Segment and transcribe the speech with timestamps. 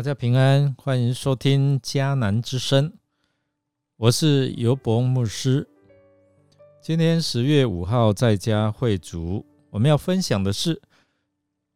[0.00, 2.90] 大家平安，欢迎收听迦南之声，
[3.98, 5.68] 我是尤博牧师。
[6.80, 10.80] 今天十月五号在家会主，我们要分享的是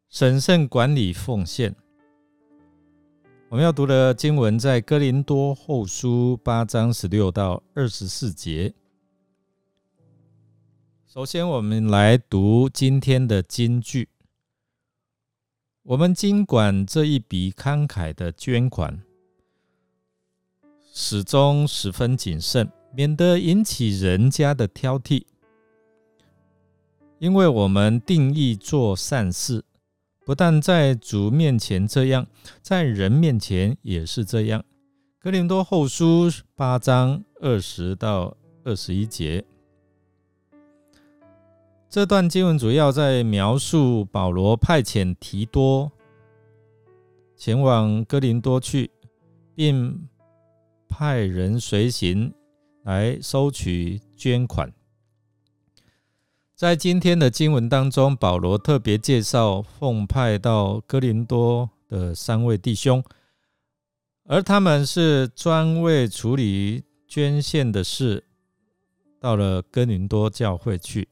[0.09, 1.77] 审慎管理奉献。
[3.51, 8.73] 我们要读的经文在哥林多后书八章十六到二十四节。
[11.06, 14.09] 首先，我们来读今天的金句。
[15.87, 19.02] 我们尽管这一笔慷慨的捐款，
[20.95, 25.24] 始终十分谨慎，免得引起人家的挑剔，
[27.19, 29.62] 因为我们定义做善事。
[30.24, 32.27] 不但在主面前这样，
[32.62, 34.65] 在人面前也是这样。
[35.18, 39.45] 格林多后书八章二十到二十一节，
[41.95, 45.92] 这段经文主要在描述保罗派遣提多
[47.37, 48.90] 前往哥林多去，
[49.54, 50.09] 并
[50.88, 52.34] 派人随行
[52.82, 54.72] 来收取捐款。
[56.56, 63.04] 在今天的经文当中，保罗特别介绍奉派到哥林多的三位弟兄，
[64.25, 68.25] 而他们是专为处理捐献的事，
[69.20, 71.09] 到了哥林多教会去。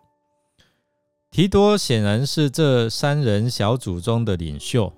[1.33, 4.92] 提多显然是这三人小组中的领袖，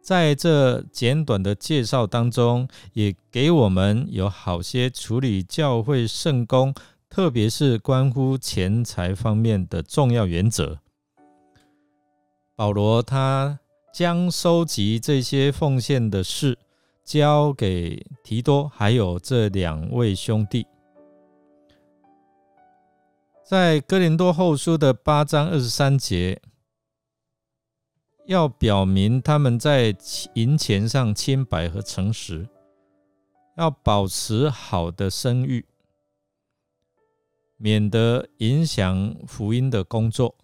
[0.00, 6.74] 在这简短的介绍当中，也给我们有好些处理教会圣公。
[7.10, 10.78] 特别是关乎钱财方面的重要原则，
[12.56, 13.60] 保罗他
[13.92, 16.58] 将收集这些奉献的事
[17.04, 20.66] 交给提多，还有这两位兄弟。
[23.44, 26.40] 在哥林多后书的八章二十三节，
[28.24, 29.94] 要表明他们在
[30.32, 32.48] 银钱上清白和诚实，
[33.58, 35.66] 要保持好的声誉。
[37.58, 40.34] 免得影响福音的工作，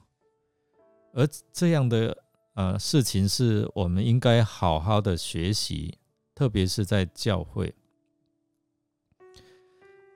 [1.15, 2.23] 而这样的
[2.55, 5.99] 呃事情是我们应该好好的学习，
[6.35, 7.75] 特别是在教会。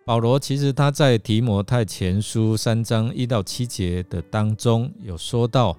[0.05, 5.77] 保罗其实他在提摩太前书三章一到七节的当中有说到，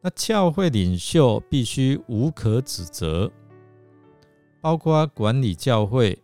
[0.00, 3.30] 那教会领袖必须无可指责，
[4.60, 6.18] 包括管理教会、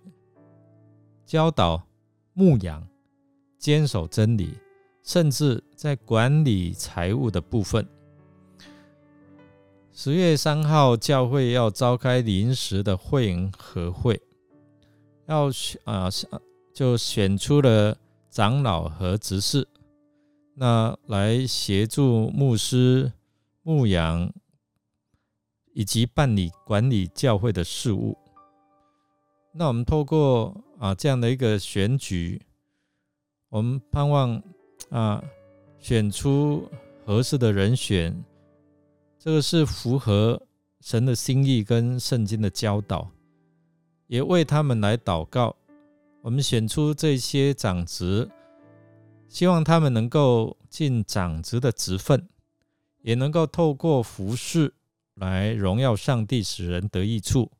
[1.26, 1.82] 教导、
[2.32, 2.86] 牧养。
[3.58, 4.54] 坚守真理，
[5.02, 7.86] 甚至在管理财务的部分。
[9.92, 14.18] 十月三号，教会要召开临时的会员和会，
[15.26, 15.50] 要
[15.84, 16.08] 啊，
[16.72, 17.96] 就选出了
[18.28, 19.66] 长老和执事，
[20.54, 23.12] 那来协助牧师
[23.62, 24.32] 牧养
[25.72, 28.16] 以及办理管理教会的事务。
[29.52, 32.40] 那我们透过啊这样的一个选举。
[33.48, 34.40] 我们盼望
[34.90, 35.20] 啊，
[35.80, 36.70] 选出
[37.04, 38.24] 合适的人选，
[39.18, 40.40] 这个是符合
[40.80, 43.10] 神的心意跟圣经的教导，
[44.06, 45.56] 也为他们来祷告。
[46.22, 48.28] 我们选出这些长职，
[49.28, 52.28] 希望他们能够尽长职的职分，
[53.00, 54.74] 也能够透过服侍
[55.14, 57.50] 来荣耀上帝，使人得益处。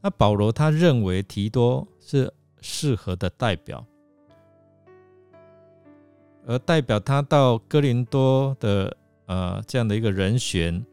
[0.00, 3.84] 那保罗他认为提多是适合的代表。
[6.46, 8.96] 而代表他到哥林多的
[9.26, 10.84] 呃这样的一个人选，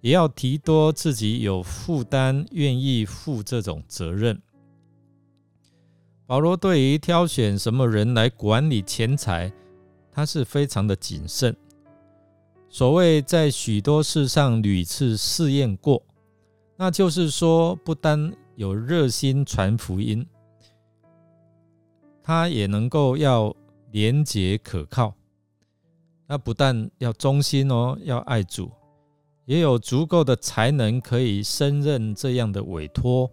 [0.00, 4.42] 也要提多自己有负担，愿意负这种责任。
[6.26, 9.52] 保罗对于挑选什么人来管理钱财，
[10.10, 11.56] 他是非常的谨慎。
[12.68, 16.02] 所谓在许多事上屡次试验过，
[16.76, 20.26] 那就是说，不单有热心传福音，
[22.22, 23.54] 他也能够要。
[23.92, 25.14] 廉洁可靠，
[26.26, 28.70] 那不但要忠心哦，要爱主，
[29.46, 33.30] 也有足够的才能可以胜任这样的委托，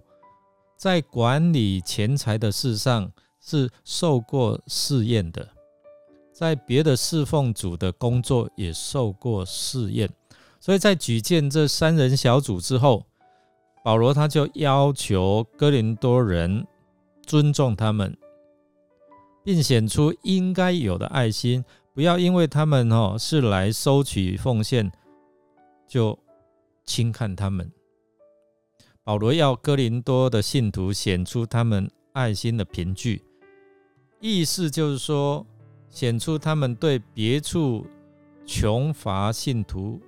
[0.78, 5.48] 在管理钱财的事上是受过试验的，
[6.32, 10.10] 在别的侍奉主的工作也受过试验，
[10.60, 13.06] 所以在举荐这三人小组之后，
[13.84, 16.66] 保罗他就要求哥林多人
[17.26, 18.16] 尊重他们。
[19.46, 24.90] 并显出应该有的爱心，不要因为他们哦是来收取奉献，
[25.86, 26.18] 就
[26.86, 27.70] 轻看他们。
[29.06, 33.22] 保罗要哥林多的信徒显出他们爱心的凭据，
[34.22, 35.46] 意思就是说，
[35.90, 37.86] 显出他们对别处
[38.46, 40.00] 穷乏信徒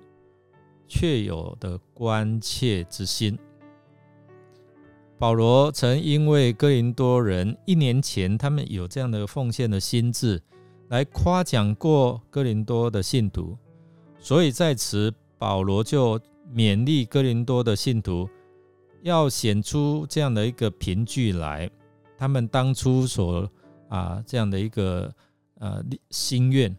[0.88, 3.38] 确有的关切之心。
[5.18, 10.40] 保罗曾因为哥林多人一年前他们有这样的奉献的心智，
[10.88, 13.58] 来夸奖过哥林多的信徒，
[14.18, 16.18] 所以在此保罗就
[16.54, 18.26] 勉励哥林多的信徒，
[19.06, 21.70] 要显出这样的一个凭据来，
[22.18, 23.48] 他们当初所
[23.88, 25.14] 啊这样的一个
[25.60, 25.80] 呃
[26.10, 26.76] 心愿，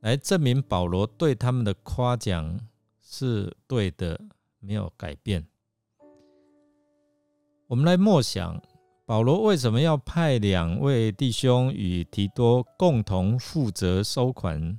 [0.00, 2.60] 来证明保罗对他们的夸奖
[3.00, 4.20] 是对的，
[4.60, 5.46] 没有改变。
[7.66, 8.62] 我们来默想，
[9.06, 14.78] 保罗为什么要派两位弟兄与提多共同负责收款？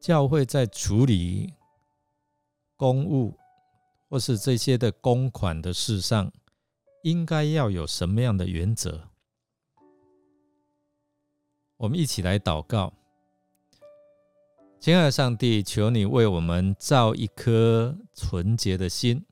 [0.00, 1.52] 教会在处理
[2.76, 3.38] 公务
[4.08, 6.32] 或是这些的公款的事上，
[7.02, 9.08] 应该要有什么样的原则？
[11.76, 12.94] 我们一起来祷告，
[14.80, 19.24] 亲爱的上帝，求你为我们造一颗纯洁的心。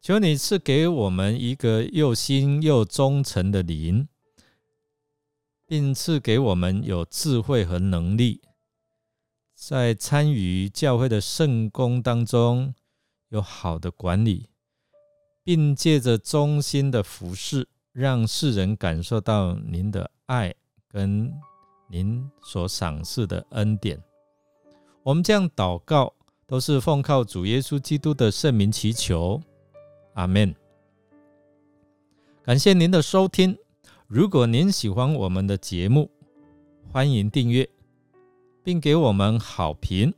[0.00, 4.08] 求你赐给我们一个又新又忠诚的灵，
[5.66, 8.40] 并赐给我们有智慧和能力，
[9.58, 12.74] 在参与教会的圣功当中
[13.30, 14.50] 有好的管理，
[15.42, 20.54] 并借着忠心的服侍，让世人感受到您的爱
[20.86, 21.32] 跟
[21.88, 23.98] 您所赏赐的恩典。
[25.02, 26.12] 我们这样祷告，
[26.46, 29.40] 都是奉靠主耶稣基督的圣名祈求。
[30.12, 30.54] 阿门。
[32.42, 33.56] 感谢您的收听。
[34.06, 36.10] 如果您喜欢我们的节目，
[36.92, 37.68] 欢迎订阅，
[38.66, 40.12] 并给我们好评。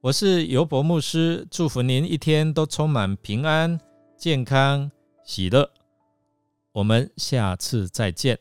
[0.00, 3.80] 我是尤伯牧师，祝福您一天都充满平安、
[4.16, 4.88] 健康、
[5.24, 5.68] 喜乐。
[6.70, 8.38] 我们下次再见。